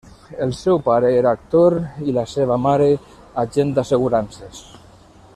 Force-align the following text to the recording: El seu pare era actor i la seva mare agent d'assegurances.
El 0.43 0.53
seu 0.59 0.79
pare 0.87 1.09
era 1.17 1.33
actor 1.39 1.75
i 2.11 2.15
la 2.15 2.23
seva 2.31 2.57
mare 2.63 2.87
agent 3.43 3.75
d'assegurances. 3.77 4.65